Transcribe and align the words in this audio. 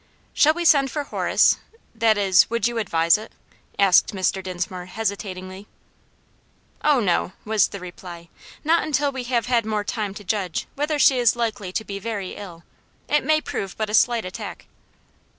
"Shall 0.33 0.55
we 0.55 0.65
send 0.65 0.89
for 0.89 1.03
Horace? 1.03 1.57
that 1.93 2.17
is, 2.17 2.49
would 2.49 2.67
you 2.67 2.79
advise 2.79 3.19
it?" 3.19 3.31
asked 3.77 4.15
Mr. 4.15 4.41
Dinsmore 4.41 4.85
hesitatingly. 4.87 5.67
"Oh, 6.83 6.99
no," 6.99 7.33
was 7.45 7.67
the 7.67 7.79
reply; 7.79 8.27
"not 8.63 8.81
until 8.81 9.11
we 9.11 9.25
have 9.25 9.45
had 9.45 9.63
more 9.63 9.83
time 9.83 10.15
to 10.15 10.23
judge 10.23 10.65
whether 10.73 10.97
she 10.97 11.19
is 11.19 11.35
likely 11.35 11.71
to 11.73 11.85
be 11.85 11.99
very 11.99 12.33
ill; 12.35 12.63
it 13.07 13.23
may 13.23 13.41
prove 13.41 13.77
but 13.77 13.91
a 13.91 13.93
slight 13.93 14.25
attack." 14.25 14.65